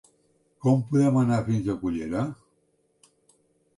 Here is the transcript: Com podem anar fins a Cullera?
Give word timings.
Com 0.65 0.79
podem 0.93 1.19
anar 1.21 1.39
fins 1.49 1.69
a 1.73 1.77
Cullera? 1.85 2.25